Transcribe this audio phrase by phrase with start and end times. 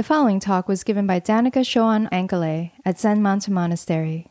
[0.00, 4.28] The following talk was given by Danica Shoan Ankele at Zen Mountain Monastery.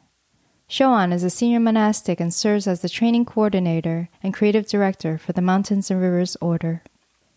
[0.67, 5.32] Shoan is a senior monastic and serves as the training coordinator and creative director for
[5.32, 6.82] the Mountains and Rivers Order.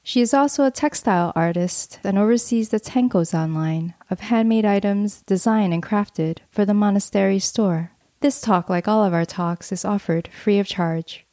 [0.02, 5.74] She is also a textile artist and oversees the Tenkozan line of handmade items designed
[5.74, 7.92] and crafted for the monastery store.
[8.20, 11.26] This talk, like all of our talks, is offered free of charge.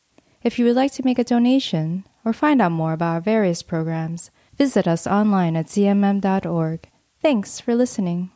[0.44, 3.64] If you would like to make a donation or find out more about our various
[3.64, 6.90] programs, visit us online at zmm.org.
[7.22, 8.30] Thanks for listening.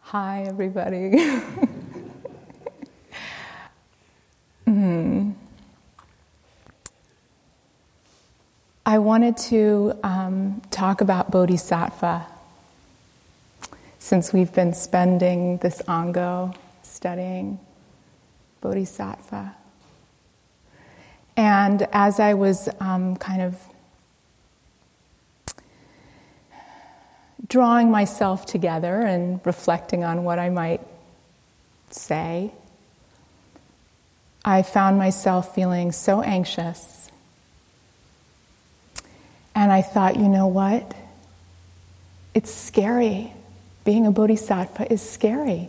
[0.00, 1.12] Hi, everybody.
[4.66, 5.34] mm.
[8.84, 12.26] I wanted to um, talk about Bodhisattva
[14.00, 17.60] since we've been spending this Ango studying
[18.60, 19.54] Bodhisattva.
[21.36, 23.69] And as I was um, kind of
[27.50, 30.80] drawing myself together and reflecting on what I might
[31.90, 32.52] say,
[34.44, 37.10] I found myself feeling so anxious
[39.54, 40.94] and I thought, you know what?
[42.32, 43.32] It's scary.
[43.84, 45.68] Being a bodhisattva is scary.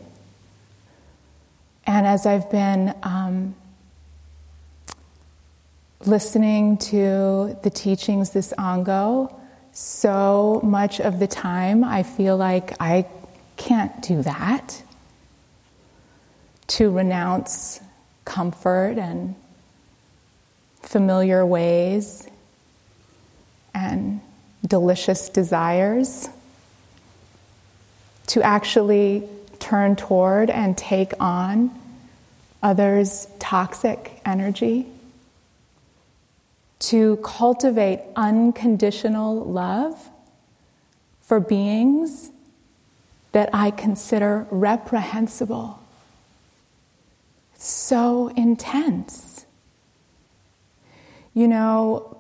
[1.88, 3.56] And as I've been um,
[6.06, 9.36] listening to the teachings this Ango,
[9.74, 13.08] so much of the time I feel like I
[13.58, 14.84] can't do that.
[16.68, 17.82] To renounce
[18.26, 19.36] comfort and
[20.82, 22.28] familiar ways
[23.74, 24.22] and
[24.66, 26.30] delicious desires,
[28.28, 29.28] to actually
[29.60, 31.72] turn toward and take on
[32.64, 34.88] others' toxic energy,
[36.82, 40.10] to cultivate unconditional love
[41.22, 42.32] for beings
[43.32, 45.80] that I consider reprehensible.
[47.56, 49.46] So intense.
[51.34, 52.18] You know,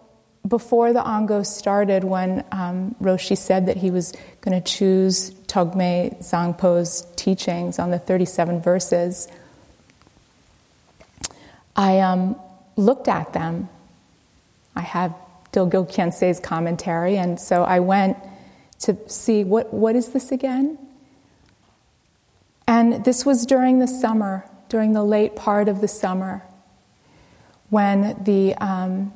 [0.48, 6.18] before the Ango started, when um, Roshi said that he was going to choose Togme
[6.20, 9.28] Zangpo's teachings on the 37 verses,
[11.76, 12.40] I um,
[12.76, 13.70] looked at them.
[14.76, 15.14] I have
[15.52, 18.18] Dilgo Khyentse's commentary, and so I went
[18.80, 20.78] to see what, what is this again?
[22.68, 26.44] And this was during the summer, during the late part of the summer,
[27.70, 29.14] when the um,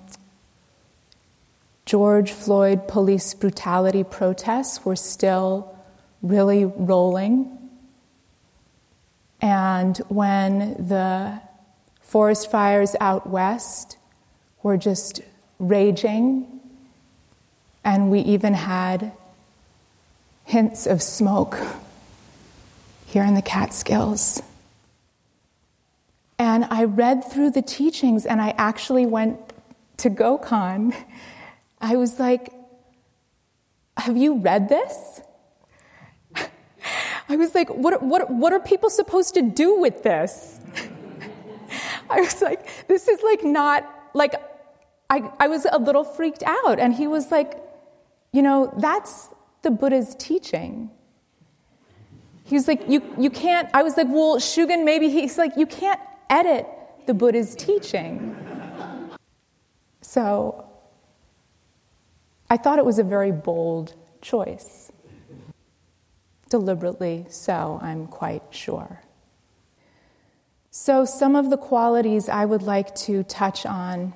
[1.85, 5.77] George Floyd police brutality protests were still
[6.21, 7.57] really rolling.
[9.41, 11.39] And when the
[12.01, 13.97] forest fires out west
[14.63, 15.21] were just
[15.59, 16.59] raging,
[17.83, 19.11] and we even had
[20.43, 21.59] hints of smoke
[23.07, 24.41] here in the Catskills.
[26.37, 29.39] And I read through the teachings, and I actually went
[29.97, 30.93] to GoCon
[31.85, 32.51] I was like,
[33.97, 35.21] Have you read this?
[37.29, 40.59] I was like, what, what, what are people supposed to do with this?
[42.09, 44.33] I was like, This is like not, like,
[45.09, 46.79] I, I was a little freaked out.
[46.79, 47.61] And he was like,
[48.31, 49.29] You know, that's
[49.61, 50.91] the Buddha's teaching.
[52.45, 55.65] He was like, you, you can't, I was like, well, Shugen, maybe he's like, you
[55.65, 55.99] can't
[56.29, 56.67] edit
[57.07, 58.37] the Buddha's teaching.
[60.01, 60.69] So
[62.49, 64.91] I thought it was a very bold choice.
[66.49, 69.01] Deliberately so, I'm quite sure.
[70.69, 74.13] So, some of the qualities I would like to touch on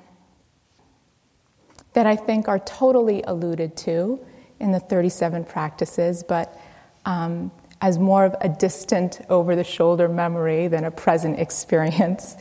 [1.94, 4.20] that I think are totally alluded to
[4.60, 6.60] in the 37 practices, but
[7.06, 7.52] um,
[7.82, 12.36] as more of a distant, over the shoulder memory than a present experience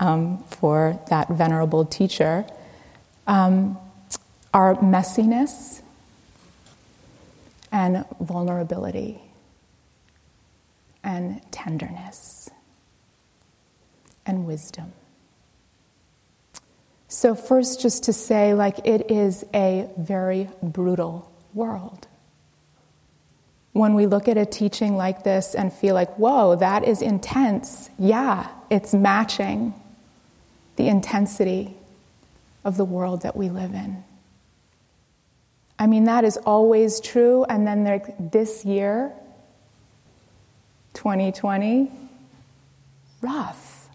[0.00, 2.46] um, for that venerable teacher.
[3.26, 3.78] Um,
[4.54, 5.82] our messiness
[7.70, 9.20] and vulnerability
[11.04, 12.50] and tenderness
[14.24, 14.92] and wisdom.
[17.20, 22.06] So, first, just to say, like, it is a very brutal world.
[23.72, 27.90] When we look at a teaching like this and feel like, whoa, that is intense,
[27.98, 29.74] yeah, it's matching
[30.76, 31.74] the intensity
[32.64, 34.04] of the world that we live in.
[35.76, 37.42] I mean, that is always true.
[37.48, 37.82] And then
[38.30, 39.12] this year,
[40.94, 41.90] 2020,
[43.22, 43.88] rough.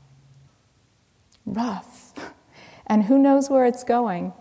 [1.46, 2.03] Rough.
[2.94, 4.34] And who knows where it's going?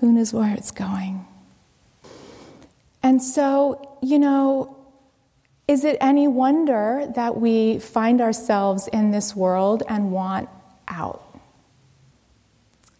[0.00, 1.26] Who knows where it's going?
[3.02, 4.74] And so, you know,
[5.68, 10.48] is it any wonder that we find ourselves in this world and want
[10.88, 11.22] out?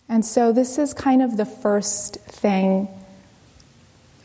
[0.07, 2.89] And so, this is kind of the first thing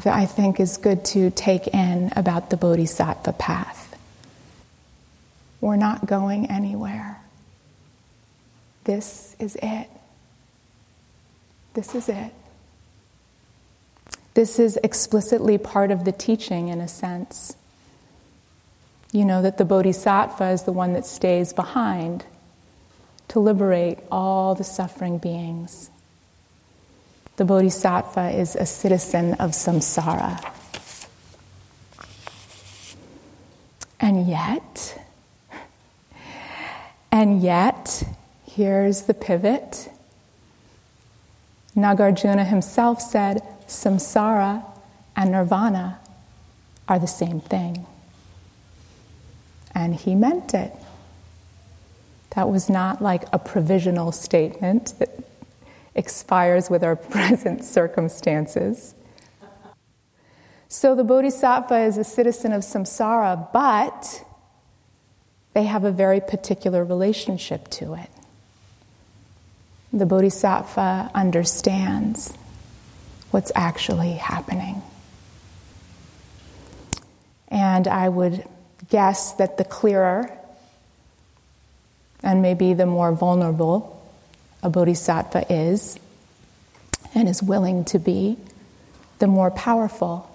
[0.03, 3.97] that I think is good to take in about the Bodhisattva path.
[5.61, 7.22] We're not going anywhere.
[8.83, 9.89] This is it.
[11.73, 12.33] This is it.
[14.33, 17.55] This is explicitly part of the teaching, in a sense.
[19.11, 22.25] You know, that the bodhisattva is the one that stays behind
[23.27, 25.89] to liberate all the suffering beings.
[27.37, 30.51] The bodhisattva is a citizen of samsara.
[33.99, 35.01] And yet,
[37.11, 38.03] and yet,
[38.55, 39.89] here's the pivot.
[41.75, 44.63] Nagarjuna himself said, samsara
[45.15, 45.99] and nirvana
[46.87, 47.85] are the same thing.
[49.73, 50.71] And he meant it.
[52.35, 55.09] That was not like a provisional statement that
[55.95, 58.93] expires with our present circumstances.
[60.67, 64.23] So the bodhisattva is a citizen of samsara, but
[65.53, 68.09] they have a very particular relationship to it.
[69.93, 72.35] The bodhisattva understands
[73.29, 74.81] what's actually happening.
[77.47, 78.43] And I would
[78.89, 80.35] guess that the clearer
[82.23, 84.01] and maybe the more vulnerable
[84.63, 85.99] a bodhisattva is
[87.13, 88.37] and is willing to be,
[89.19, 90.29] the more powerful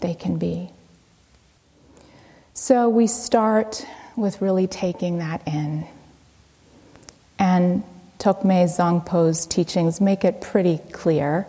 [0.00, 0.70] they can be.
[2.52, 3.86] So we start
[4.16, 5.86] with really taking that in.
[7.40, 7.82] And
[8.18, 11.46] Tokme Zangpo's teachings make it pretty clear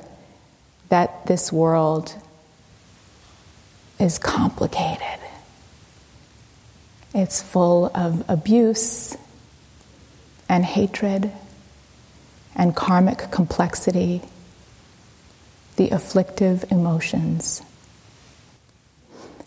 [0.87, 2.15] that this world
[3.99, 5.19] is complicated.
[7.13, 9.17] It's full of abuse
[10.47, 11.29] and hatred
[12.55, 14.21] and karmic complexity,
[15.75, 17.61] the afflictive emotions.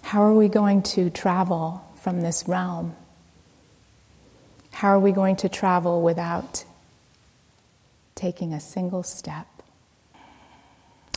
[0.03, 2.95] How are we going to travel from this realm?
[4.75, 6.65] How are we going to travel without
[8.15, 9.47] taking a single step?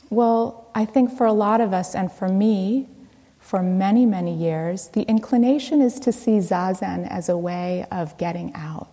[0.10, 2.88] Well, I think for a lot of us, and for me,
[3.40, 8.54] for many, many years, the inclination is to see zazen as a way of getting
[8.54, 8.90] out.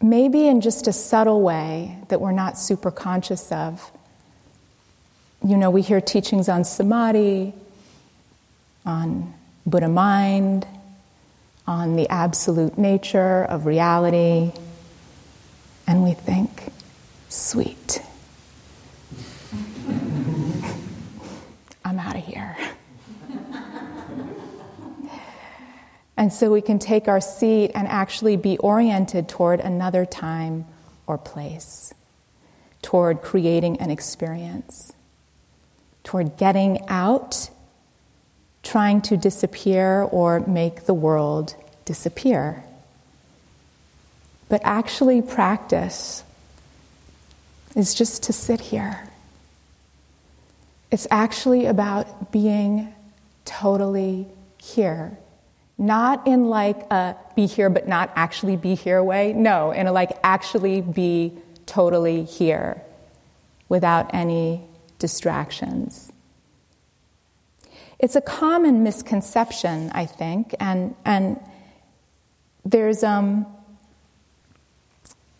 [0.00, 3.90] Maybe in just a subtle way that we're not super conscious of.
[5.44, 7.54] You know, we hear teachings on samadhi,
[8.86, 9.34] on
[9.66, 10.66] Buddha mind,
[11.68, 14.50] on the absolute nature of reality,
[15.86, 16.72] and we think,
[17.28, 18.00] sweet.
[21.84, 22.56] I'm out of here.
[26.16, 30.64] and so we can take our seat and actually be oriented toward another time
[31.06, 31.92] or place,
[32.80, 34.94] toward creating an experience,
[36.02, 37.50] toward getting out,
[38.68, 41.54] trying to disappear or make the world
[41.84, 42.62] disappear
[44.48, 46.24] but actually practice
[47.76, 49.08] is just to sit here.
[50.90, 52.92] It's actually about being
[53.44, 54.26] totally
[54.56, 55.18] here.
[55.76, 59.32] Not in like a be here but not actually be here way.
[59.32, 61.34] No, in a like actually be
[61.66, 62.82] totally here
[63.68, 64.62] without any
[64.98, 66.10] distractions.
[67.98, 71.40] It's a common misconception, I think, and, and
[72.64, 73.46] there's um,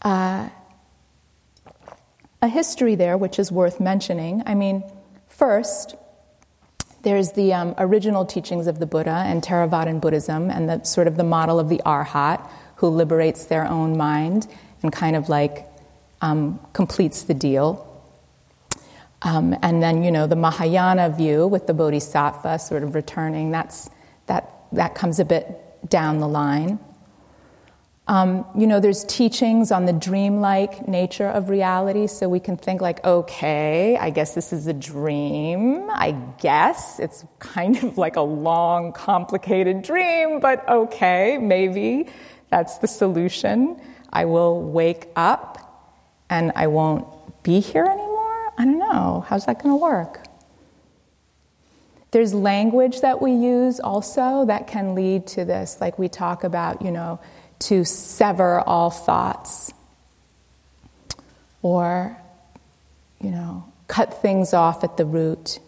[0.03, 0.49] uh,
[2.43, 4.43] a history there which is worth mentioning.
[4.45, 4.83] I mean,
[5.29, 5.95] first,
[7.03, 11.17] there's the um, original teachings of the Buddha and Theravadan Buddhism, and the sort of
[11.17, 12.45] the model of the Arhat
[12.77, 14.47] who liberates their own mind
[14.83, 15.67] and kind of like
[16.21, 17.85] um, completes the deal.
[19.23, 23.91] Um, and then, you know, the Mahayana view with the Bodhisattva sort of returning, that's,
[24.27, 26.79] that, that comes a bit down the line.
[28.07, 32.81] Um, you know, there's teachings on the dreamlike nature of reality, so we can think
[32.81, 35.91] like, okay, I guess this is a dream.
[35.91, 42.09] I guess it's kind of like a long, complicated dream, but okay, maybe
[42.49, 43.79] that's the solution.
[44.11, 45.93] I will wake up
[46.31, 47.07] and I won't
[47.43, 48.08] be here anymore.
[48.59, 49.25] I don't know.
[49.27, 50.27] How's that going to work?
[52.11, 56.83] There's language that we use also that can lead to this, like we talk about,
[56.83, 57.19] you know
[57.61, 59.73] to sever all thoughts
[61.63, 62.17] or,
[63.21, 65.59] you know, cut things off at the root.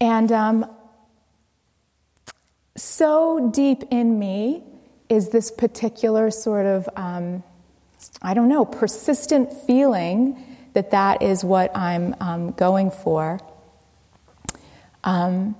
[0.00, 0.70] And um,
[2.76, 4.62] so deep in me
[5.08, 7.42] is this particular sort of, um,
[8.22, 13.40] I don't know, persistent feeling that that is what I'm um, going for.
[15.04, 15.56] Um,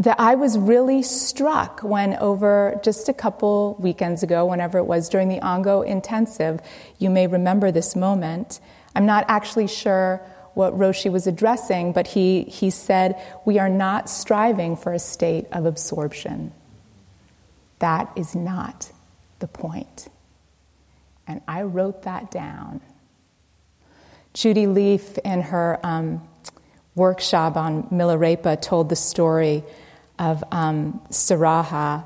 [0.00, 5.08] that I was really struck when, over just a couple weekends ago, whenever it was
[5.08, 6.58] during the Ango intensive,
[6.98, 8.58] you may remember this moment.
[8.96, 10.20] I'm not actually sure
[10.54, 15.46] what Roshi was addressing, but he, he said, We are not striving for a state
[15.52, 16.52] of absorption.
[17.78, 18.90] That is not
[19.38, 20.08] the point.
[21.28, 22.80] And I wrote that down.
[24.32, 26.26] Judy Lief, in her um,
[26.94, 29.64] workshop on Milarepa, told the story
[30.18, 32.04] of um, Saraha.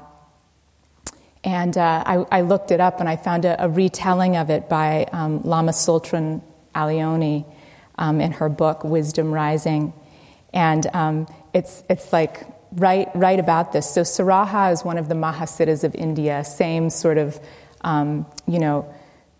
[1.43, 4.69] And uh, I, I, looked it up and I found a, a retelling of it
[4.69, 6.40] by um, Lama Tsultrim
[6.75, 7.45] Allione
[7.99, 9.93] um, in her book Wisdom Rising.
[10.54, 13.90] And um, it's, it's like right, right about this.
[13.90, 17.38] So Saraha is one of the Mahasiddhas of India, same sort of,
[17.83, 18.93] um, you know,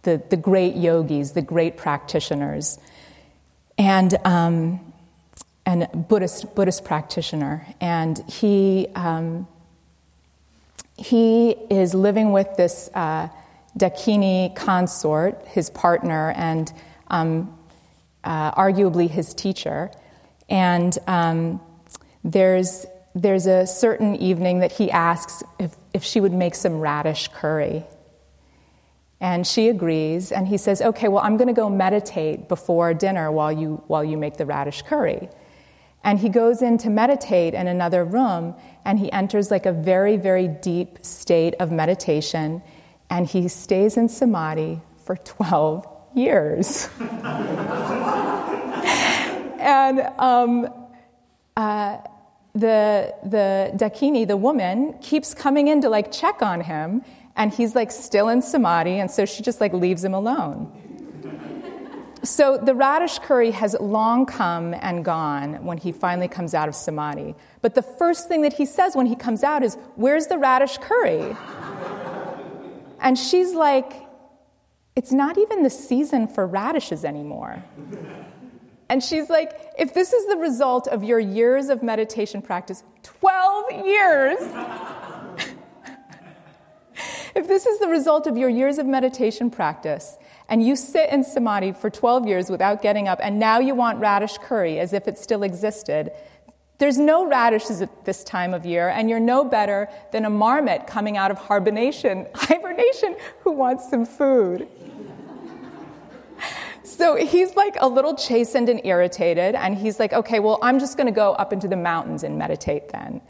[0.05, 2.79] the, the great yogis, the great practitioners.
[3.77, 4.81] And, um,
[5.67, 7.67] and Buddhist, Buddhist practitioner.
[7.81, 9.49] And he, um,
[10.97, 13.29] he is living with this uh,
[13.77, 16.73] Dakini consort, his partner, and
[17.09, 17.59] um,
[18.23, 19.91] uh, arguably his teacher.
[20.49, 21.61] And um,
[22.23, 27.29] there's, there's a certain evening that he asks if, if she would make some radish
[27.29, 27.85] curry.
[29.25, 33.33] And she agrees, and he says, Okay, well, I'm going to go meditate before dinner
[33.33, 35.31] while you, while you make the radish curry.
[36.05, 38.55] And he goes in to meditate in another room,
[38.85, 42.63] and he enters like a very, very deep state of meditation,
[43.09, 46.91] and he stays in samadhi for 12 years.
[49.59, 50.69] and um,
[51.57, 51.97] uh,
[52.53, 57.03] the, the Dakini, the woman, keeps coming in to like check on him,
[57.37, 60.73] and he's like still in samadhi, and so she just like leaves him alone.
[62.25, 66.75] So the radish curry has long come and gone when he finally comes out of
[66.75, 67.35] samadhi.
[67.61, 70.79] But the first thing that he says when he comes out is, Where's the radish
[70.79, 71.37] curry?
[73.01, 73.93] and she's like,
[74.97, 77.63] It's not even the season for radishes anymore.
[78.89, 83.85] And she's like, If this is the result of your years of meditation practice, 12
[83.85, 84.39] years.
[87.35, 90.17] If this is the result of your years of meditation practice,
[90.49, 93.99] and you sit in samadhi for 12 years without getting up, and now you want
[93.99, 96.13] radish curry as if it still existed.
[96.79, 100.87] There's no radishes at this time of year, and you're no better than a marmot
[100.87, 104.69] coming out of hibernation, hibernation who wants some food.
[106.83, 110.97] so he's like a little chastened and irritated, and he's like, okay, well, I'm just
[110.97, 113.21] going to go up into the mountains and meditate then.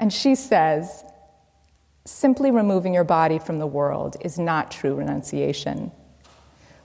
[0.00, 1.04] And she says,
[2.06, 5.90] simply removing your body from the world is not true renunciation.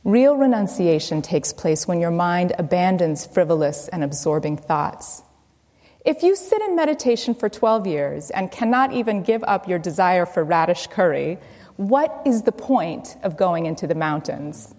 [0.05, 5.21] Real renunciation takes place when your mind abandons frivolous and absorbing thoughts.
[6.05, 10.25] If you sit in meditation for 12 years and cannot even give up your desire
[10.25, 11.37] for radish curry,
[11.75, 14.73] what is the point of going into the mountains?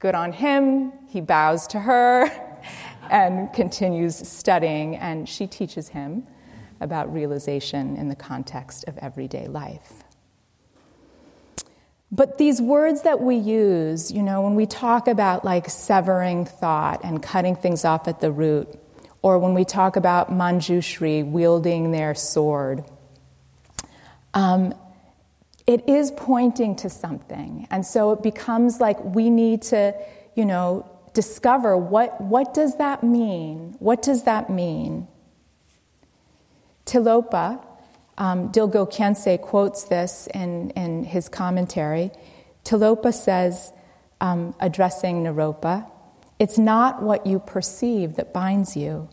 [0.00, 2.28] Good on him, he bows to her
[3.10, 6.26] and continues studying, and she teaches him
[6.80, 10.04] about realization in the context of everyday life.
[12.10, 17.04] But these words that we use, you know, when we talk about like severing thought
[17.04, 18.68] and cutting things off at the root,
[19.20, 22.84] or when we talk about Manjushri wielding their sword,
[24.32, 24.74] um,
[25.66, 27.66] it is pointing to something.
[27.70, 29.94] And so it becomes like we need to,
[30.34, 33.76] you know, discover what, what does that mean?
[33.80, 35.08] What does that mean?
[36.88, 37.62] Tilopa,
[38.16, 42.10] um, Dilgo Khyentse quotes this in, in his commentary.
[42.64, 43.72] Tilopa says,
[44.20, 45.88] um, addressing Naropa,
[46.38, 49.08] it's not what you perceive that binds you,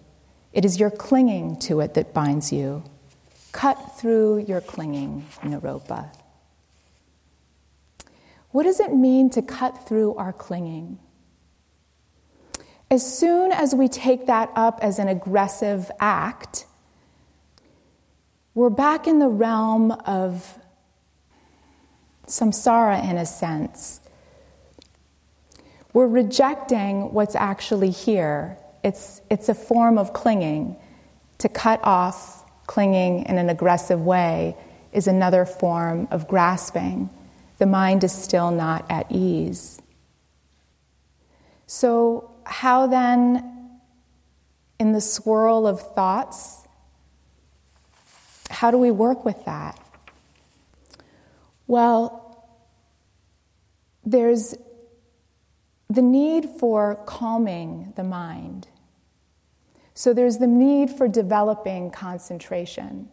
[0.54, 2.84] it is your clinging to it that binds you.
[3.52, 6.10] Cut through your clinging, Naropa.
[8.52, 10.98] What does it mean to cut through our clinging?
[12.90, 16.66] As soon as we take that up as an aggressive act,
[18.56, 20.58] we're back in the realm of
[22.26, 24.00] samsara in a sense.
[25.92, 28.58] We're rejecting what's actually here.
[28.82, 30.78] It's, it's a form of clinging.
[31.40, 34.56] To cut off clinging in an aggressive way
[34.94, 37.10] is another form of grasping.
[37.58, 39.82] The mind is still not at ease.
[41.68, 43.80] So, how then,
[44.80, 46.65] in the swirl of thoughts,
[48.56, 49.78] how do we work with that?
[51.68, 52.48] Well,
[54.06, 54.56] there's
[55.90, 58.68] the need for calming the mind.
[59.94, 63.10] So there's the need for developing concentration.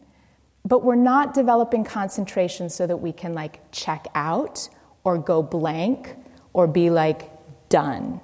[0.65, 4.69] But we're not developing concentration so that we can like check out
[5.03, 6.15] or go blank
[6.53, 7.31] or be like
[7.69, 8.21] done.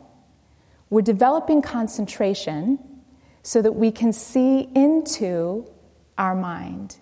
[0.89, 2.79] We're developing concentration
[3.43, 5.69] so that we can see into
[6.17, 6.97] our mind.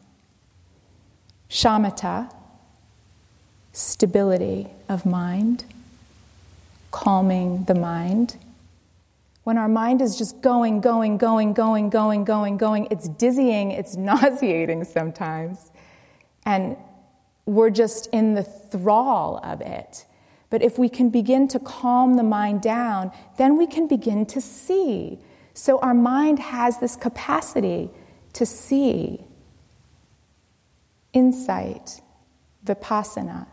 [1.51, 2.33] Shamatha,
[3.73, 5.65] stability of mind,
[6.91, 8.37] calming the mind.
[9.45, 13.97] When our mind is just going, going, going, going, going, going, going, it's dizzying, it's
[13.97, 15.71] nauseating sometimes.
[16.45, 16.77] And
[17.45, 20.05] we're just in the thrall of it.
[20.51, 24.41] But if we can begin to calm the mind down, then we can begin to
[24.41, 25.19] see.
[25.55, 27.91] So our mind has this capacity
[28.33, 29.21] to see
[31.17, 32.03] insight,
[32.63, 33.47] vipassana.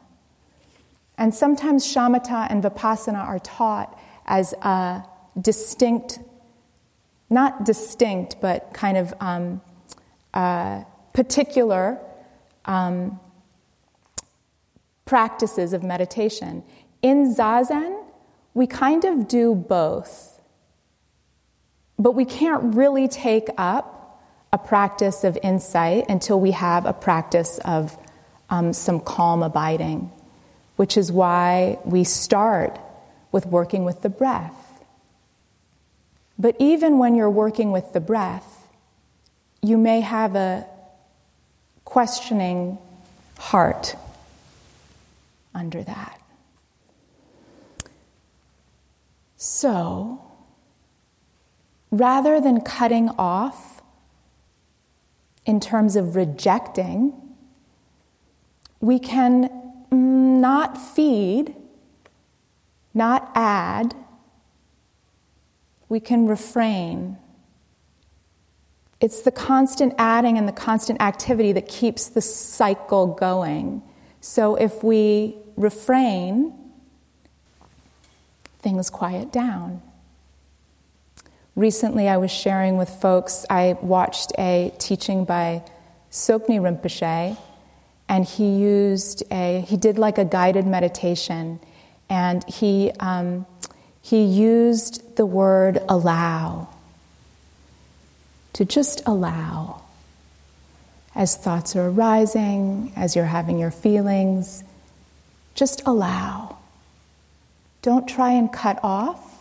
[1.17, 5.05] And sometimes shamatha and vipassana are taught as a
[5.39, 6.20] distinct,
[7.29, 9.62] not distinct, but kind of um,
[10.34, 12.00] uh, particular
[12.65, 13.17] um,
[15.05, 16.63] practices of meditation.
[17.01, 18.03] In Zazen,
[18.53, 20.41] we kind of do both,
[21.98, 24.02] but we can't really take up
[24.53, 27.98] a practice of insight until we have a practice of
[28.51, 30.12] um, some calm abiding,
[30.75, 32.79] which is why we start
[33.31, 34.55] with working with the breath.
[36.38, 38.67] But even when you're working with the breath,
[39.63, 40.67] you may have a
[41.83, 42.77] questioning
[43.39, 43.95] heart
[45.55, 46.22] under that.
[49.36, 50.22] So,
[51.89, 53.73] rather than cutting off
[55.45, 57.13] in terms of rejecting,
[58.79, 59.49] we can
[59.91, 61.56] mm, not feed,
[62.93, 63.95] not add,
[65.89, 67.17] we can refrain.
[68.99, 73.84] It's the constant adding and the constant activity that keeps the cycle going.
[74.21, 76.53] So if we refrain,
[78.60, 79.82] things quiet down.
[81.56, 85.62] Recently, I was sharing with folks, I watched a teaching by
[86.12, 87.38] Tsoknyi Rinpoche,
[88.10, 91.60] and he used a, he did like a guided meditation,
[92.10, 93.46] and he, um,
[94.02, 96.70] he used the word allow,
[98.54, 99.84] to just allow.
[101.13, 104.63] As thoughts are arising, as you're having your feelings,
[105.54, 106.58] just allow.
[107.84, 109.33] Don't try and cut off.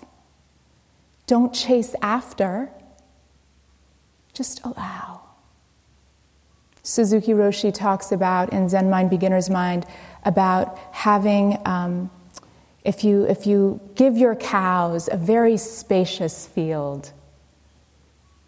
[1.33, 2.69] Don't chase after.
[4.35, 5.23] Just allow.
[6.83, 9.87] Suzuki Roshi talks about in Zen Mind, Beginner's Mind,
[10.27, 12.11] about having, um,
[12.85, 17.13] if, you, if you give your cows a very spacious field,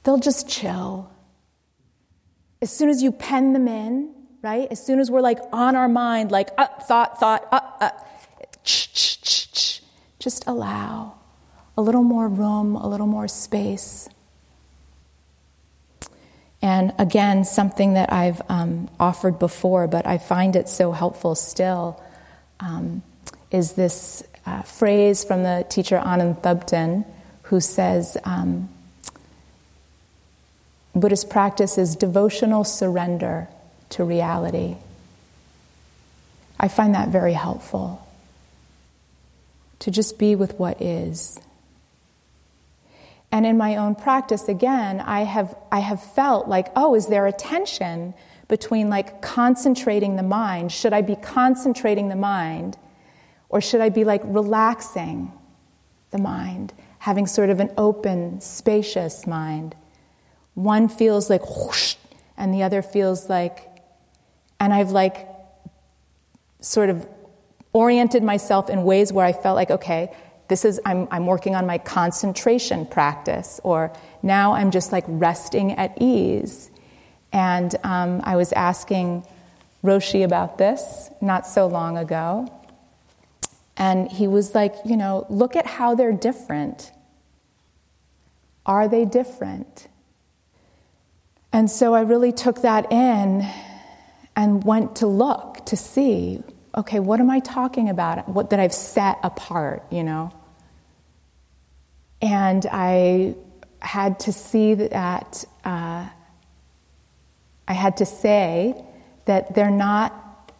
[0.02, 1.10] they'll just chill.
[2.60, 4.68] As soon as you pen them in, right?
[4.70, 7.90] As soon as we're like on our mind, like, uh, thought, thought, uh, uh,
[10.18, 11.14] just allow
[11.76, 14.08] a little more room, a little more space.
[16.62, 22.00] And again, something that I've um, offered before, but I find it so helpful still,
[22.60, 23.02] um,
[23.50, 27.04] is this uh, phrase from the teacher Anam Thubten,
[27.42, 28.70] who says, um,
[30.94, 33.48] Buddhist practice is devotional surrender
[33.90, 34.76] to reality.
[36.58, 38.06] I find that very helpful
[39.80, 41.38] to just be with what is.
[43.34, 47.26] And in my own practice, again, I have, I have felt like, oh, is there
[47.26, 48.14] a tension
[48.46, 50.70] between like concentrating the mind?
[50.70, 52.78] Should I be concentrating the mind?
[53.48, 55.32] Or should I be like relaxing
[56.12, 59.74] the mind, having sort of an open, spacious mind?
[60.54, 61.96] One feels like whoosh,
[62.36, 63.68] and the other feels like,
[64.60, 65.26] and I've like
[66.60, 67.04] sort of
[67.72, 70.14] oriented myself in ways where I felt like, okay,
[70.48, 75.72] this is, I'm, I'm working on my concentration practice, or now I'm just like resting
[75.72, 76.70] at ease.
[77.32, 79.26] And um, I was asking
[79.82, 82.52] Roshi about this not so long ago.
[83.76, 86.92] And he was like, you know, look at how they're different.
[88.66, 89.88] Are they different?
[91.52, 93.46] And so I really took that in
[94.36, 96.42] and went to look to see
[96.76, 98.28] okay, what am I talking about?
[98.28, 100.32] What that I've set apart, you know?
[102.20, 103.34] And I
[103.80, 106.08] had to see that, uh,
[107.68, 108.82] I had to say
[109.26, 110.52] that they're not,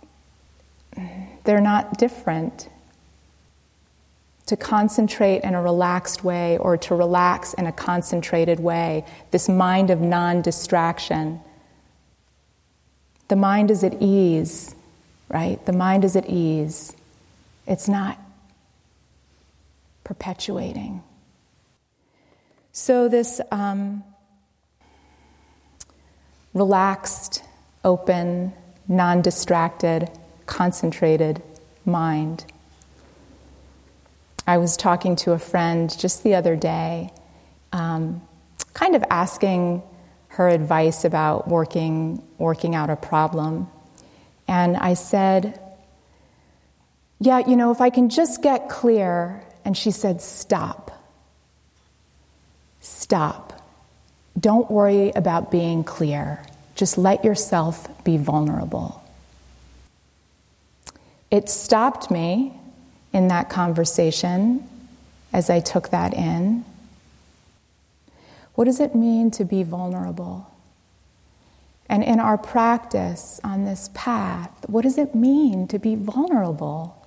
[1.45, 2.69] they're not different.
[4.49, 9.89] To concentrate in a relaxed way or to relax in a concentrated way, this mind
[9.89, 11.41] of non distraction.
[13.29, 14.75] The mind is at ease,
[15.35, 15.67] right?
[15.67, 16.95] The mind is at ease.
[17.67, 18.19] It's not
[20.05, 21.03] perpetuating.
[22.71, 24.05] So, this um,
[26.55, 27.43] relaxed,
[27.85, 28.53] open,
[28.87, 30.09] non distracted,
[30.47, 31.43] concentrated
[31.85, 32.45] mind.
[34.47, 37.11] I was talking to a friend just the other day,
[37.73, 38.23] um,
[38.73, 39.83] kind of asking
[40.29, 43.69] her advice about working, working out a problem.
[44.47, 45.61] And I said,
[47.21, 49.43] Yeah, you know, if I can just get clear.
[49.65, 50.91] And she said, Stop.
[52.81, 53.53] Stop.
[54.39, 56.45] Don't worry about being clear.
[56.75, 59.03] Just let yourself be vulnerable.
[61.31, 62.53] It stopped me
[63.13, 64.69] in that conversation
[65.33, 66.65] as I took that in.
[68.55, 70.49] What does it mean to be vulnerable?
[71.89, 77.07] And in our practice on this path, what does it mean to be vulnerable?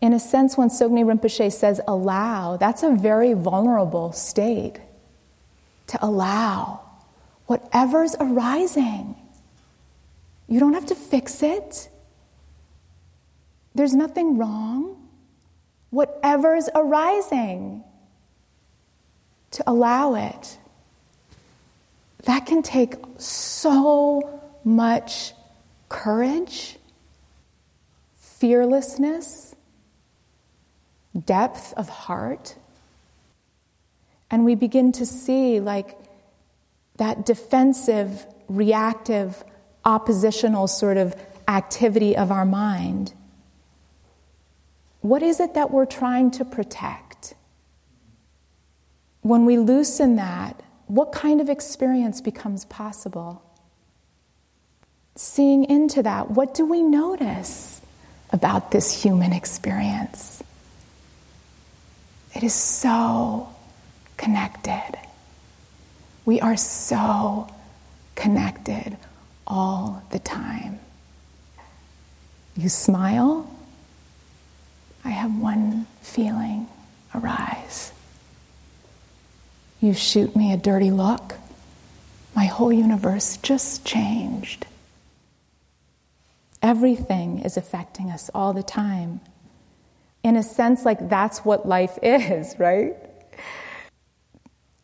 [0.00, 4.80] In a sense, when Tsoknyi Rinpoche says allow, that's a very vulnerable state
[5.86, 6.80] to allow
[7.46, 9.16] whatever's arising.
[10.48, 11.88] You don't have to fix it.
[13.74, 15.08] There's nothing wrong.
[15.90, 17.84] Whatever's arising,
[19.52, 20.58] to allow it.
[22.24, 25.32] That can take so much
[25.88, 26.76] courage,
[28.16, 29.54] fearlessness,
[31.24, 32.56] depth of heart.
[34.30, 35.96] And we begin to see like
[36.96, 39.44] that defensive, reactive,
[39.84, 41.14] oppositional sort of
[41.46, 43.12] activity of our mind
[45.04, 47.34] what is it that we're trying to protect?
[49.20, 53.42] When we loosen that, what kind of experience becomes possible?
[55.16, 57.80] Seeing into that, what do we notice
[58.30, 60.42] about this human experience?
[62.34, 63.48] It is so
[64.16, 64.98] connected.
[66.24, 67.48] We are so
[68.14, 68.96] connected
[69.46, 70.80] all the time.
[72.56, 73.50] You smile,
[75.04, 76.68] I have one feeling
[77.14, 77.93] arise.
[79.84, 81.34] You shoot me a dirty look,
[82.34, 84.64] my whole universe just changed.
[86.62, 89.20] Everything is affecting us all the time.
[90.22, 92.96] In a sense, like that's what life is, right?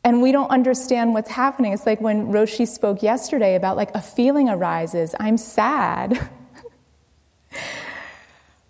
[0.04, 1.72] And we don't understand what's happening.
[1.72, 5.14] It's like when Roshi spoke yesterday about like a feeling arises.
[5.18, 6.28] I'm sad.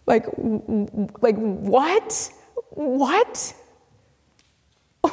[0.06, 0.26] Like,
[1.20, 2.32] like what?
[2.70, 3.54] What?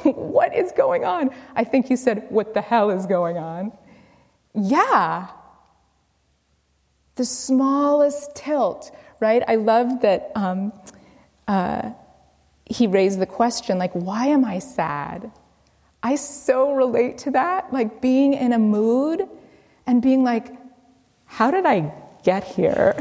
[0.15, 1.31] what is going on?
[1.55, 3.71] I think you said, What the hell is going on?
[4.53, 5.27] Yeah.
[7.15, 9.43] The smallest tilt, right?
[9.47, 10.71] I love that um,
[11.47, 11.91] uh,
[12.65, 15.31] he raised the question, like, why am I sad?
[16.03, 19.27] I so relate to that, like being in a mood
[19.87, 20.53] and being like,
[21.25, 21.91] how did I
[22.23, 22.93] get here?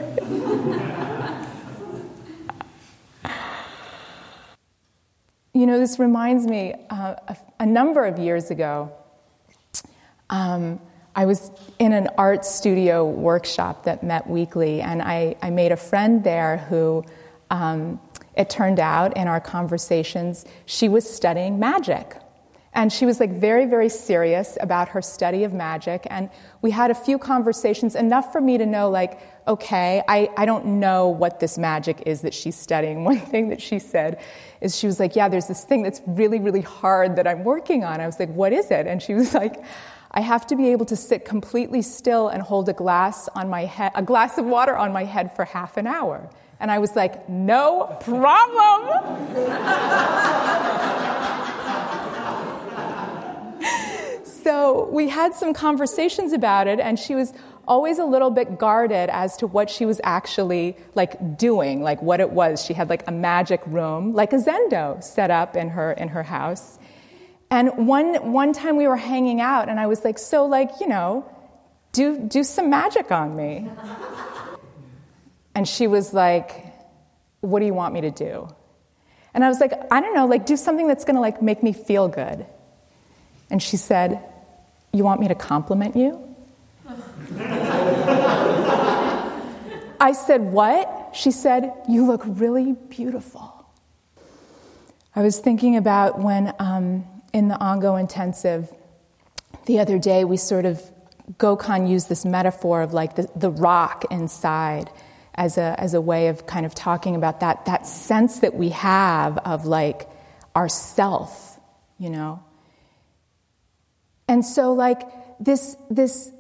[5.57, 8.93] You know, this reminds me uh, a, a, number of years ago.
[10.29, 10.79] Um,
[11.15, 15.77] I was in an art studio workshop that met weekly, and I, I made a
[15.79, 17.07] friend there who,
[17.49, 17.99] um,
[18.37, 22.19] it turned out in our conversations, she was studying magic.
[22.77, 26.07] And she was like very, very serious about her study of magic.
[26.11, 26.29] And
[26.61, 30.79] we had a few conversations, enough for me to know, like, okay, I, I don't
[30.79, 33.03] know what this magic is that she's studying.
[33.13, 34.21] One thing that she said
[34.61, 37.83] is she was like, yeah, there's this thing that's really, really hard that I'm working
[37.83, 38.03] on.
[38.03, 38.87] I was like, what is it?
[38.87, 39.65] And she was like,
[40.11, 43.65] I have to be able to sit completely still and hold a glass on my
[43.65, 46.29] head, a glass of water on my head for half an hour.
[46.61, 49.33] And I was like, no problem.
[54.47, 57.33] so we had some conversations about it, and she was
[57.67, 62.21] always a little bit guarded as to what she was actually like doing, like what
[62.21, 62.65] it was.
[62.65, 66.23] She had like a magic room, like a zendo, set up in her in her
[66.23, 66.79] house.
[67.51, 70.87] And one one time we were hanging out, and I was like, "So, like, you
[70.87, 71.29] know,
[71.91, 73.69] do do some magic on me."
[75.57, 76.73] And she was like,
[77.41, 78.49] "What do you want me to do?"
[79.35, 81.65] And I was like, I don't know, like do something that's going to like make
[81.65, 82.47] me feel good.
[83.51, 84.23] And she said,
[84.97, 86.19] "You want me to compliment you?"
[90.01, 93.53] I said, "What?" She said, "You look really beautiful."
[95.15, 98.71] I was thinking about when um, in the Ango intensive
[99.67, 100.83] the other day we sort of
[101.39, 104.91] Gokhan used this metaphor of like the, the rock inside
[105.35, 108.71] as a, as a way of kind of talking about that, that sense that we
[108.71, 110.09] have of like
[110.55, 111.59] ourself,
[111.99, 112.43] you know.
[114.29, 115.03] And so like
[115.41, 116.31] this, this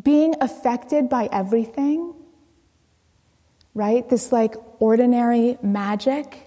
[0.00, 2.14] being affected by everything,
[3.74, 4.08] right?
[4.08, 6.46] This like ordinary magic,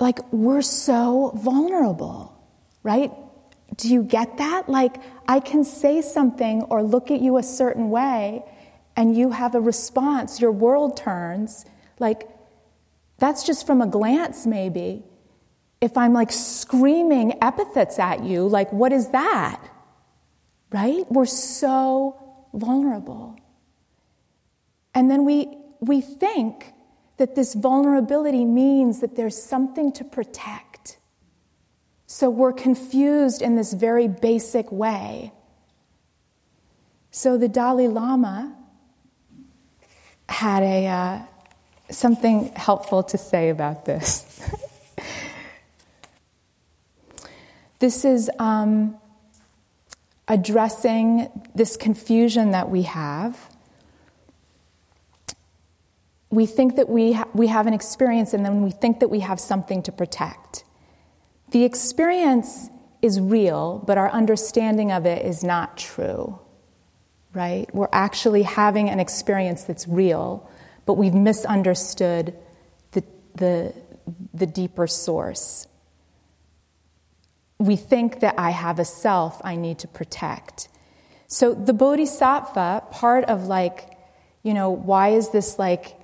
[0.00, 2.40] like we're so vulnerable,
[2.82, 3.12] right?
[3.76, 4.68] Do you get that?
[4.68, 4.96] Like,
[5.28, 8.44] I can say something or look at you a certain way,
[8.96, 11.64] and you have a response, your world turns.
[11.98, 12.28] Like,
[13.18, 15.04] that's just from a glance, maybe.
[15.80, 19.62] If I'm like screaming epithets at you, like, what is that?
[20.72, 21.04] Right?
[21.10, 22.16] We're so
[22.52, 23.38] vulnerable.
[24.94, 26.72] And then we, we think
[27.18, 30.98] that this vulnerability means that there's something to protect.
[32.06, 35.32] So we're confused in this very basic way.
[37.10, 38.56] So the Dalai Lama
[40.28, 41.22] had a, uh,
[41.90, 44.40] something helpful to say about this.
[47.78, 48.96] this is um,
[50.26, 53.50] addressing this confusion that we have.
[56.30, 59.20] We think that we, ha- we have an experience and then we think that we
[59.20, 60.64] have something to protect.
[61.52, 62.68] The experience
[63.00, 66.38] is real, but our understanding of it is not true,
[67.32, 67.72] right?
[67.74, 70.50] We're actually having an experience that's real,
[70.84, 72.36] but we've misunderstood
[72.90, 73.04] the,
[73.36, 73.72] the,
[74.34, 75.67] the deeper source.
[77.58, 80.68] We think that I have a self I need to protect.
[81.26, 83.98] So the bodhisattva, part of like,
[84.42, 85.98] you know, why is this like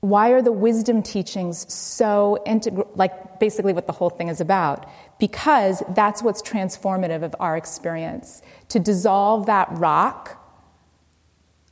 [0.00, 4.86] why are the wisdom teachings so integral, like basically what the whole thing is about?
[5.18, 8.40] Because that's what's transformative of our experience.
[8.68, 10.40] To dissolve that rock,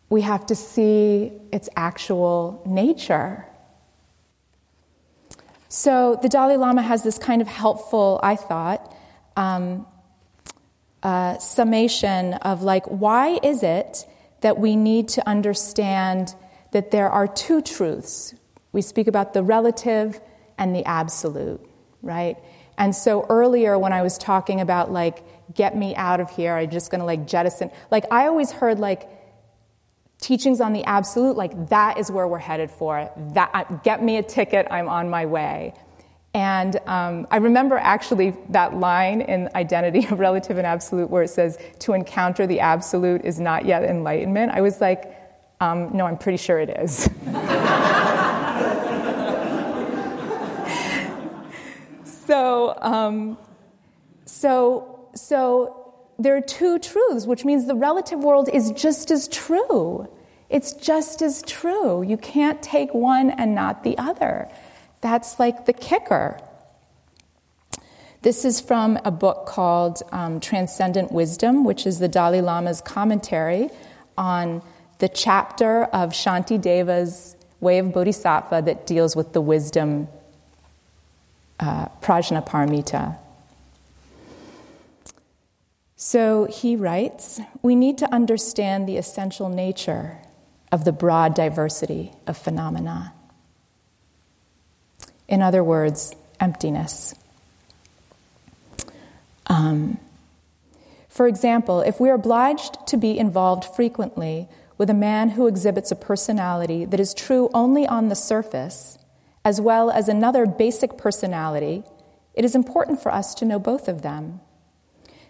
[0.08, 3.46] we have to see its actual nature.
[5.74, 8.94] So the Dalai Lama has this kind of helpful, I thought,
[9.36, 9.88] um,
[11.02, 14.06] uh, summation of like, why is it
[14.42, 16.32] that we need to understand
[16.70, 18.36] that there are two truths.
[18.70, 20.20] We speak about the relative
[20.58, 21.60] and the absolute,
[22.02, 22.36] right?
[22.78, 26.70] And so earlier when I was talking about like, get me out of here, I'm
[26.70, 29.08] just gonna like jettison, like I always heard like,
[30.24, 33.10] teachings on the absolute, like that is where we're headed for.
[33.34, 35.74] That get me a ticket, I'm on my way.
[36.32, 41.28] And um, I remember actually that line in Identity of Relative and Absolute where it
[41.28, 44.52] says, to encounter the absolute is not yet enlightenment.
[44.52, 45.14] I was like,
[45.60, 47.08] um, no, I'm pretty sure it is.
[52.26, 53.38] so, um,
[54.24, 55.84] so, so
[56.18, 60.08] there are two truths, which means the relative world is just as true.
[60.54, 62.04] It's just as true.
[62.04, 64.48] You can't take one and not the other.
[65.00, 66.38] That's like the kicker.
[68.22, 73.68] This is from a book called um, Transcendent Wisdom, which is the Dalai Lama's commentary
[74.16, 74.62] on
[75.00, 80.06] the chapter of Shantideva's Way of Bodhisattva that deals with the wisdom
[81.58, 83.18] uh, Prajnaparamita.
[85.96, 90.18] So he writes We need to understand the essential nature
[90.74, 93.14] of the broad diversity of phenomena.
[95.28, 97.14] In other words, emptiness.
[99.46, 99.98] Um,
[101.08, 105.96] for example, if we're obliged to be involved frequently with a man who exhibits a
[105.96, 108.98] personality that is true only on the surface,
[109.44, 111.84] as well as another basic personality,
[112.34, 114.40] it is important for us to know both of them.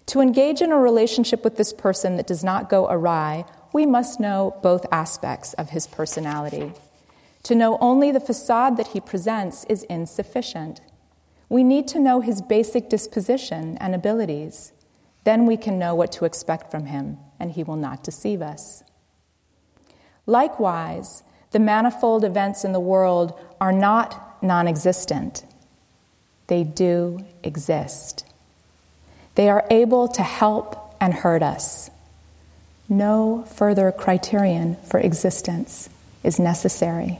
[0.07, 3.44] To engage in a relationship with this person that does not go awry,
[3.75, 6.73] we must know both aspects of his personality.
[7.43, 10.81] To know only the facade that he presents is insufficient.
[11.49, 14.73] We need to know his basic disposition and abilities.
[15.25, 18.85] Then we can know what to expect from him, and he will not deceive us.
[20.25, 25.45] Likewise, the manifold events in the world are not non existent,
[26.47, 28.25] they do exist.
[29.35, 31.91] They are able to help and hurt us.
[32.88, 35.88] No further criterion for existence
[36.23, 37.18] is necessary.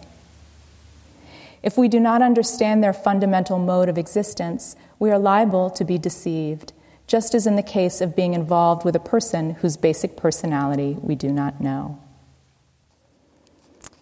[1.63, 5.97] If we do not understand their fundamental mode of existence, we are liable to be
[5.97, 6.75] deceived,
[7.07, 11.15] just as in the case of being involved with a person whose basic personality we
[11.15, 11.99] do not know.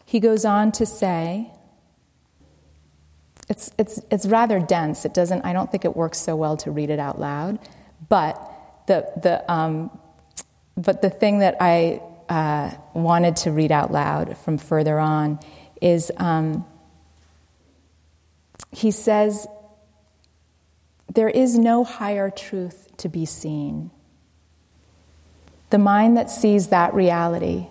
[0.05, 1.53] He goes on to say,
[3.49, 5.05] it's, it's, it's rather dense.
[5.05, 7.59] It doesn't, I don't think it works so well to read it out loud.
[8.09, 8.35] But
[8.89, 9.91] the, the, um,
[10.77, 15.39] but the thing that I uh, wanted to read out loud from further on
[15.81, 16.65] is um,
[18.71, 19.47] he says,
[21.13, 23.91] There is no higher truth to be seen.
[25.71, 27.67] The mind that sees that reality,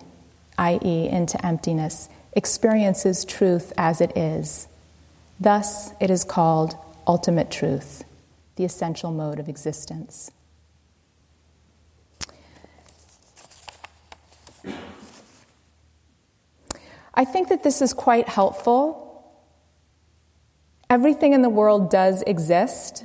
[0.58, 4.68] i.e., into emptiness, experiences truth as it is.
[5.38, 8.04] Thus, it is called ultimate truth,
[8.56, 10.30] the essential mode of existence.
[17.14, 19.02] I think that this is quite helpful.
[20.88, 23.04] Everything in the world does exist.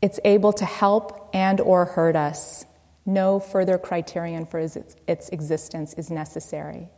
[0.00, 2.64] It's able to help and or hurt us.
[3.04, 6.88] No further criterion for its, existence is necessary.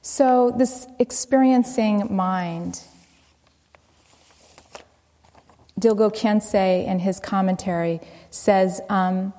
[0.00, 2.82] So, this experiencing mind,
[5.78, 8.00] Dilgo Khyentse, in his commentary,
[8.30, 9.34] says um,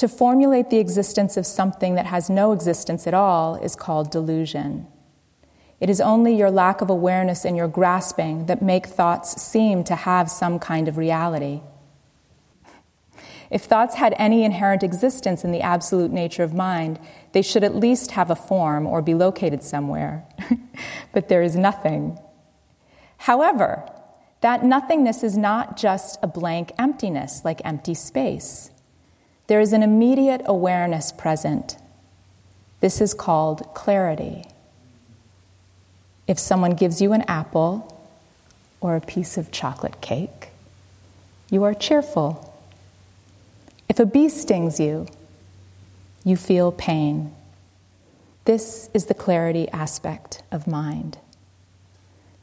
[0.00, 4.86] to formulate the existence of something that has no existence at all is called delusion.
[5.78, 9.94] It is only your lack of awareness and your grasping that make thoughts seem to
[9.94, 11.60] have some kind of reality.
[13.50, 16.98] If thoughts had any inherent existence in the absolute nature of mind,
[17.32, 20.24] they should at least have a form or be located somewhere.
[21.12, 22.18] but there is nothing.
[23.18, 23.86] However,
[24.40, 28.69] that nothingness is not just a blank emptiness, like empty space.
[29.50, 31.76] There is an immediate awareness present.
[32.78, 34.44] This is called clarity.
[36.28, 38.00] If someone gives you an apple
[38.80, 40.50] or a piece of chocolate cake,
[41.50, 42.54] you are cheerful
[43.88, 45.08] if a bee stings you,
[46.22, 47.34] you feel pain.
[48.44, 51.18] This is the clarity aspect of mind.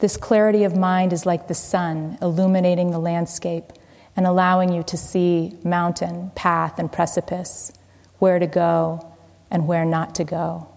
[0.00, 3.72] This clarity of mind is like the sun illuminating the landscape
[4.18, 7.72] and allowing you to see mountain, path, and precipice,
[8.18, 9.14] where to go
[9.48, 10.68] and where not to go.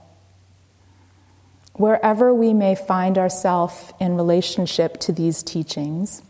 [1.73, 6.21] Wherever we may find ourselves in relationship to these teachings,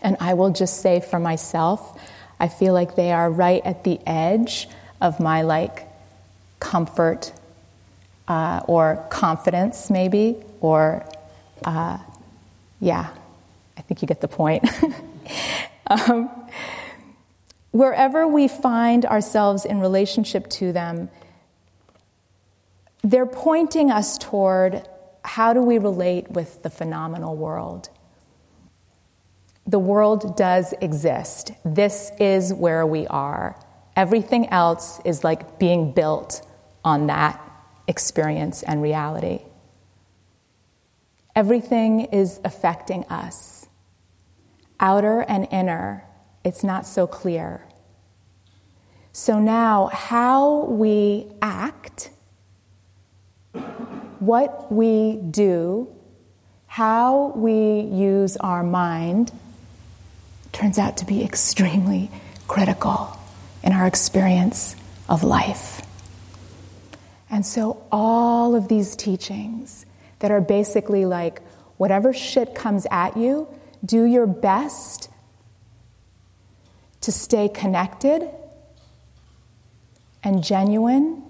[0.00, 2.00] and I will just say for myself,
[2.40, 4.66] I feel like they are right at the edge
[5.02, 5.86] of my like
[6.58, 7.34] comfort
[8.28, 11.04] uh, or confidence, maybe, or
[11.66, 11.98] uh,
[12.80, 13.10] yeah,
[13.76, 14.64] I think you get the point.
[15.88, 16.30] um,
[17.70, 21.10] wherever we find ourselves in relationship to them,
[23.02, 24.88] they're pointing us toward
[25.24, 27.88] how do we relate with the phenomenal world?
[29.66, 31.52] the world does exist.
[31.64, 33.58] This is where we are.
[33.96, 36.46] Everything else is like being built
[36.84, 37.40] on that
[37.88, 39.40] experience and reality.
[41.34, 43.63] Everything is affecting us.
[44.80, 46.04] Outer and inner,
[46.44, 47.66] it's not so clear.
[49.12, 52.10] So now, how we act,
[54.18, 55.88] what we do,
[56.66, 59.30] how we use our mind,
[60.50, 62.10] turns out to be extremely
[62.48, 63.16] critical
[63.62, 64.74] in our experience
[65.08, 65.80] of life.
[67.30, 69.86] And so, all of these teachings
[70.18, 71.40] that are basically like
[71.76, 73.46] whatever shit comes at you,
[73.84, 75.10] do your best
[77.00, 78.30] to stay connected
[80.22, 81.22] and genuine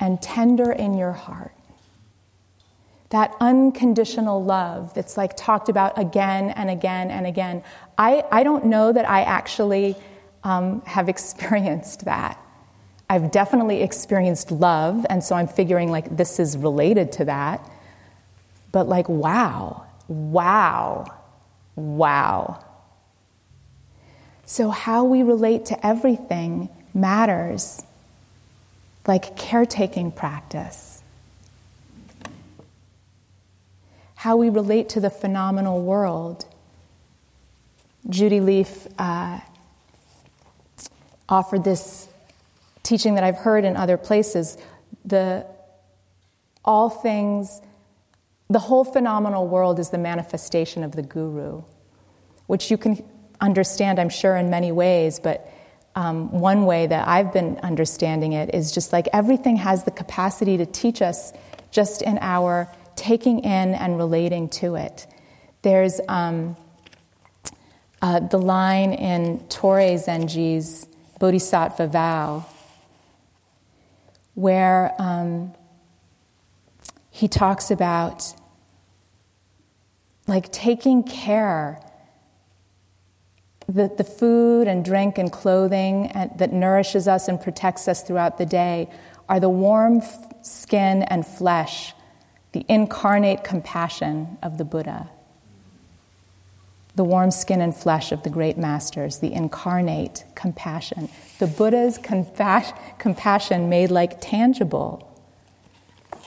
[0.00, 1.54] and tender in your heart
[3.14, 7.62] that unconditional love that's like talked about again and again and again.
[7.96, 9.94] I, I don't know that I actually
[10.42, 12.40] um, have experienced that.
[13.08, 17.64] I've definitely experienced love, and so I'm figuring like this is related to that.
[18.72, 21.06] But like, wow, wow,
[21.76, 22.64] wow.
[24.46, 27.82] So, how we relate to everything matters,
[29.06, 30.94] like caretaking practice.
[34.24, 36.46] how we relate to the phenomenal world.
[38.08, 39.38] Judy Lief uh,
[41.28, 42.08] offered this
[42.82, 44.56] teaching that I've heard in other places.
[45.04, 45.44] The
[46.64, 47.60] all things,
[48.48, 51.62] the whole phenomenal world is the manifestation of the guru,
[52.46, 53.04] which you can
[53.40, 55.50] understand, I'm sure, in many ways, but
[55.94, 60.56] um, one way that I've been understanding it is just like everything has the capacity
[60.56, 61.32] to teach us
[61.70, 65.06] just in our taking in and relating to it.
[65.62, 66.56] There's um,
[68.02, 70.86] uh, the line in Torei Zenji's
[71.18, 72.46] Bodhisattva Vow
[74.34, 75.54] where um,
[77.14, 78.34] he talks about
[80.26, 81.80] like taking care
[83.68, 88.36] that the food and drink and clothing and, that nourishes us and protects us throughout
[88.36, 88.90] the day
[89.28, 91.94] are the warm f- skin and flesh,
[92.50, 95.08] the incarnate compassion of the Buddha.
[96.96, 101.08] The warm skin and flesh of the great masters, the incarnate compassion.
[101.38, 105.13] The Buddha's compa- compassion made like tangible.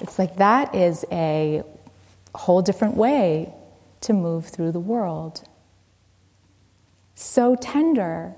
[0.01, 1.63] It's like that is a
[2.35, 3.53] whole different way
[4.01, 5.43] to move through the world
[7.17, 8.35] so tender.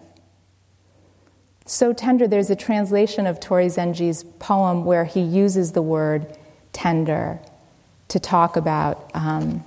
[1.65, 2.27] So tender.
[2.27, 6.37] There's a translation of Torei Zenji's poem where he uses the word
[6.71, 7.39] tender
[8.07, 9.65] to talk about um,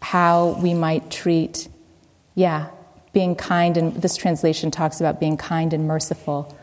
[0.00, 1.68] how we might treat,
[2.36, 2.68] yeah,
[3.12, 6.56] being kind, and this translation talks about being kind and merciful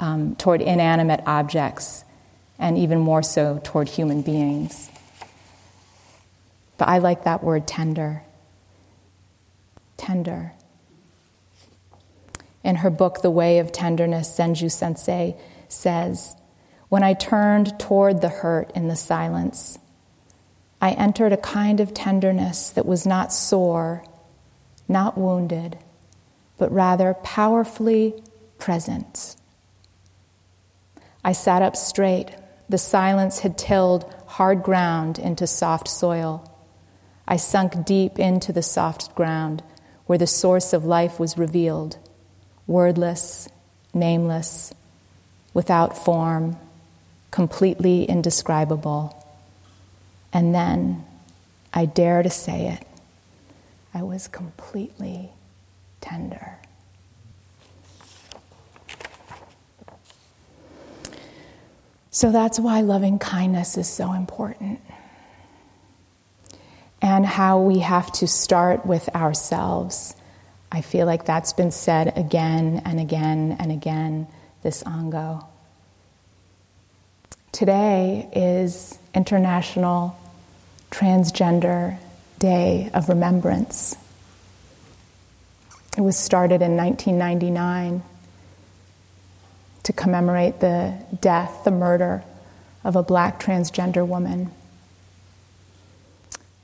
[0.00, 2.02] um, toward inanimate objects,
[2.60, 4.88] and even more so toward human beings.
[6.78, 8.22] But I like that word tender
[10.00, 10.52] tender.
[12.64, 15.36] In her book, The Way of Tenderness, Zenju Sensei
[15.68, 16.34] says,
[16.88, 19.78] When I turned toward the hurt in the silence,
[20.80, 24.04] I entered a kind of tenderness that was not sore,
[24.88, 25.78] not wounded,
[26.58, 28.14] but rather powerfully
[28.58, 29.36] present.
[31.22, 32.30] I sat up straight.
[32.70, 36.48] The silence had tilled hard ground into soft soil.
[37.26, 39.64] I sunk deep into the soft ground,
[40.06, 41.98] where the source of life was revealed,
[42.68, 43.48] wordless,
[43.92, 44.72] nameless,
[45.52, 46.58] without form,
[47.32, 49.20] completely indescribable.
[50.32, 51.04] And then,
[51.74, 52.86] I dare to say it,
[53.92, 55.30] I was completely
[56.00, 56.59] tender.
[62.10, 64.80] So that's why loving kindness is so important
[67.00, 70.14] and how we have to start with ourselves.
[70.72, 74.26] I feel like that's been said again and again and again
[74.62, 75.46] this Ango.
[77.52, 80.18] Today is International
[80.90, 81.96] Transgender
[82.40, 83.96] Day of Remembrance.
[85.96, 88.02] It was started in 1999
[89.82, 92.22] to commemorate the death, the murder
[92.84, 94.50] of a black transgender woman.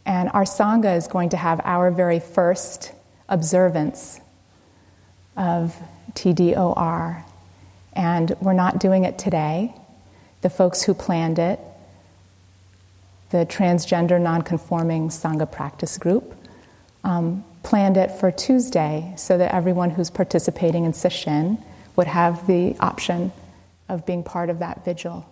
[0.05, 2.93] And our Sangha is going to have our very first
[3.29, 4.21] observance
[5.37, 5.77] of
[6.13, 7.23] TDOR.
[7.93, 9.75] And we're not doing it today.
[10.43, 11.59] The folks who planned it,
[13.31, 16.35] the Transgender Nonconforming Sangha Practice Group,
[17.03, 21.61] um, planned it for Tuesday so that everyone who's participating in Sesshin
[21.97, 23.33] would have the option
[23.89, 25.29] of being part of that vigil.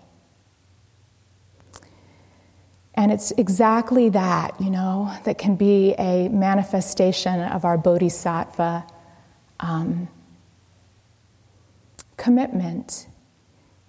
[2.94, 8.86] And it's exactly that, you know, that can be a manifestation of our bodhisattva
[9.60, 10.08] um,
[12.16, 13.06] commitment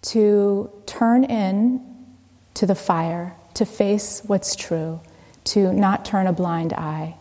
[0.01, 1.82] to turn in
[2.55, 5.01] to the fire, to face what's true,
[5.43, 7.15] to not turn a blind eye.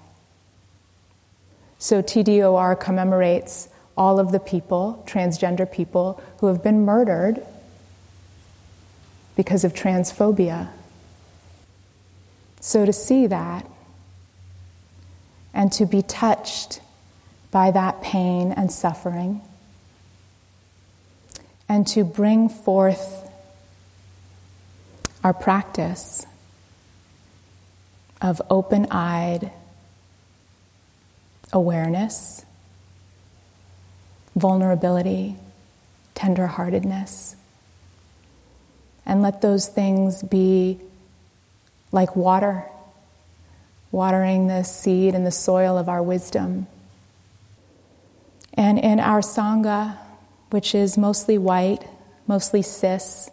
[1.78, 7.45] So TDOR commemorates all of the people, transgender people, who have been murdered
[9.36, 10.68] because of transphobia.
[12.61, 13.68] So to see that
[15.53, 16.80] and to be touched
[17.51, 19.40] by that pain and suffering
[21.68, 23.30] and to bring forth
[25.22, 26.26] our practice
[28.20, 29.51] of open eyed
[31.53, 32.45] awareness,
[34.35, 35.37] vulnerability,
[36.14, 37.35] tenderheartedness,
[39.07, 40.78] and let those things be
[41.93, 42.64] like water,
[43.93, 46.66] watering the seed and the soil of our wisdom.
[48.55, 49.99] And in our Sangha,
[50.51, 51.85] which is mostly white,
[52.26, 53.30] mostly cis,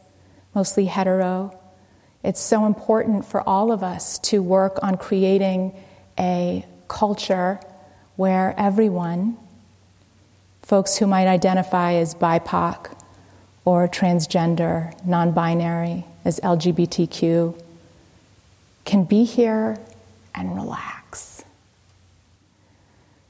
[0.54, 1.58] mostly hetero,
[2.24, 5.74] it's so important for all of us to work on creating
[6.20, 7.60] a culture
[8.16, 9.38] where everyone,
[10.62, 12.96] folks who might identify as BIPOC
[13.66, 17.60] or transgender, non binary, as LGBTQ,
[18.86, 19.78] can be here
[20.34, 21.44] and relax.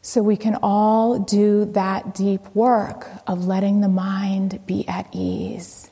[0.01, 5.89] So we can all do that deep work of letting the mind be at ease.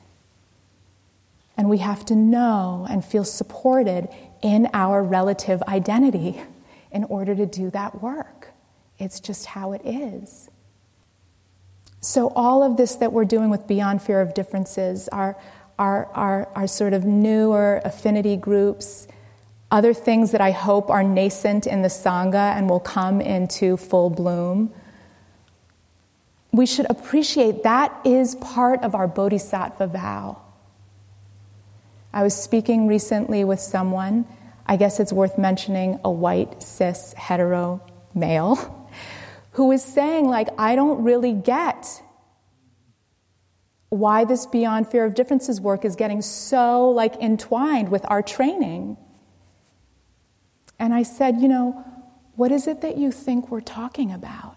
[1.56, 4.10] And we have to know and feel supported
[4.42, 6.42] in our relative identity
[6.92, 8.50] in order to do that work.
[8.98, 10.50] It's just how it is.
[12.02, 15.38] So, all of this that we're doing with Beyond Fear of Differences, our,
[15.78, 19.08] our, our, our sort of newer affinity groups,
[19.70, 24.10] other things that I hope are nascent in the Sangha and will come into full
[24.10, 24.74] bloom,
[26.52, 30.42] we should appreciate that is part of our Bodhisattva vow.
[32.14, 34.26] I was speaking recently with someone,
[34.66, 37.82] I guess it's worth mentioning a white, cis, hetero
[38.16, 38.76] male
[39.60, 42.02] who was saying, like, I don't really get
[43.90, 48.96] why this beyond fear of differences work is getting so like entwined with our training.
[50.80, 51.84] And I said, you know,
[52.38, 54.56] what is it that you think we're talking about?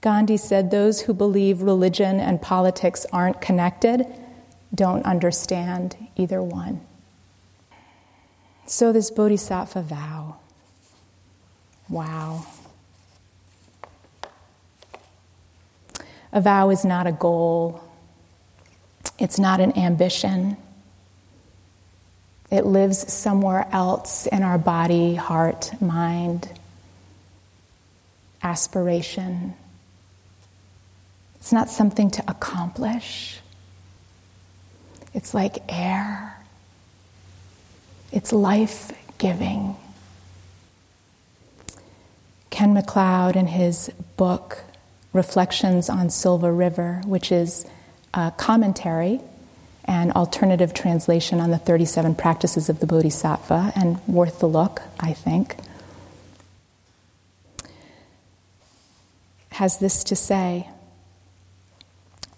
[0.00, 4.06] Gandhi said, Those who believe religion and politics aren't connected
[4.72, 6.86] don't understand either one.
[8.66, 10.36] So, this bodhisattva vow
[11.88, 12.46] wow.
[16.34, 17.80] A vow is not a goal,
[19.18, 20.56] it's not an ambition.
[22.50, 26.48] It lives somewhere else in our body, heart, mind,
[28.42, 29.54] aspiration.
[31.36, 33.40] It's not something to accomplish.
[35.14, 36.36] It's like air.
[38.12, 39.76] It's life giving.
[42.50, 44.62] Ken McLeod, in his book,
[45.14, 47.64] Reflections on Silver River, which is
[48.12, 49.20] a commentary
[49.86, 55.12] and alternative translation on the 37 practices of the Bodhisattva, and worth the look, I
[55.14, 55.56] think,
[59.52, 60.68] has this to say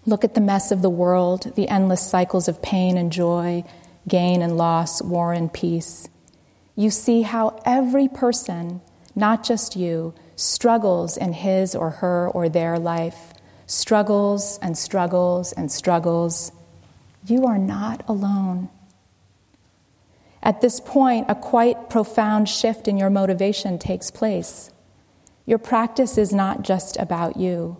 [0.07, 3.65] Look at the mess of the world, the endless cycles of pain and joy,
[4.07, 6.07] gain and loss, war and peace.
[6.77, 8.79] You see how every person,
[9.15, 13.33] not just you, struggles in his or her or their life,
[13.65, 16.53] struggles and struggles and struggles.
[17.25, 18.69] You are not alone.
[20.41, 24.71] At this point, a quite profound shift in your motivation takes place.
[25.45, 27.77] Your practice is not just about you.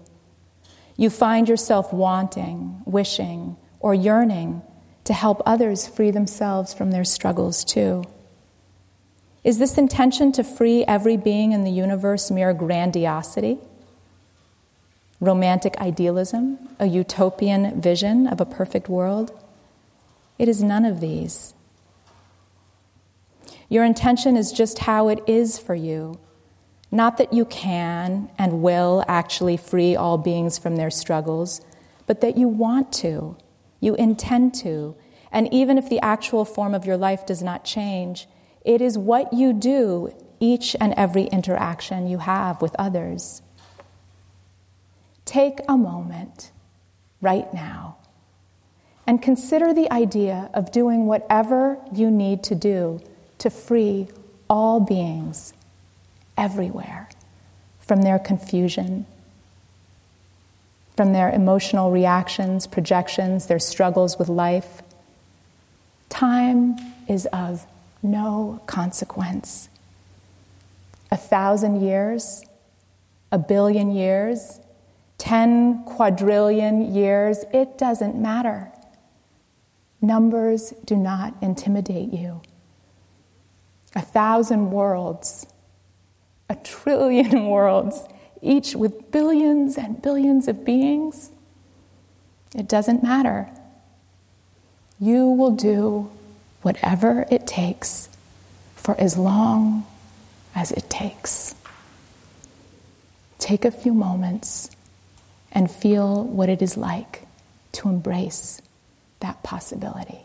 [0.97, 4.63] You find yourself wanting, wishing, or yearning
[5.03, 8.03] to help others free themselves from their struggles too.
[9.43, 13.59] Is this intention to free every being in the universe mere grandiosity?
[15.19, 16.59] Romantic idealism?
[16.79, 19.31] A utopian vision of a perfect world?
[20.37, 21.53] It is none of these.
[23.69, 26.19] Your intention is just how it is for you.
[26.91, 31.61] Not that you can and will actually free all beings from their struggles,
[32.05, 33.35] but that you want to,
[33.81, 34.95] you intend to,
[35.31, 38.27] and even if the actual form of your life does not change,
[38.67, 43.41] it is what you do each and every interaction you have with others.
[45.23, 46.51] Take a moment
[47.21, 47.95] right now
[49.07, 53.01] and consider the idea of doing whatever you need to do
[53.37, 54.09] to free
[54.49, 55.53] all beings
[56.37, 57.07] everywhere
[57.79, 59.05] from their confusion,
[60.97, 64.81] from their emotional reactions, projections, their struggles with life.
[66.09, 66.75] Time
[67.07, 67.65] is of
[68.01, 69.69] no consequence.
[71.11, 72.43] A thousand years,
[73.31, 74.59] a billion years,
[75.17, 78.71] 10 quadrillion years, it doesn't matter.
[80.01, 82.41] Numbers do not intimidate you.
[83.95, 85.47] A thousand worlds,
[86.49, 88.01] a trillion worlds,
[88.41, 91.31] each with billions and billions of beings,
[92.55, 93.49] it doesn't matter.
[94.99, 96.09] You will do
[96.67, 98.09] whatever it takes
[98.75, 99.85] for as long
[100.53, 101.55] as it takes.
[103.39, 104.69] Take a few moments
[105.53, 107.25] and feel what it is like
[107.71, 108.61] to embrace
[109.21, 110.19] that possibility.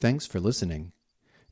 [0.00, 0.92] Thanks for listening.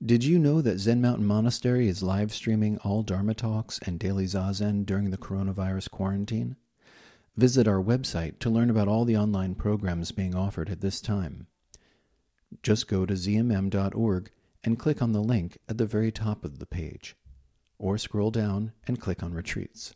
[0.02, 4.24] Did you know that Zen Mountain Monastery is live streaming all Dharma talks and daily
[4.24, 6.56] Zazen during the coronavirus quarantine?
[7.36, 11.46] Visit our website to learn about all the online programs being offered at this time.
[12.62, 14.30] Just go to zmm.org
[14.64, 17.16] and click on the link at the very top of the page,
[17.78, 19.94] or scroll down and click on Retreats.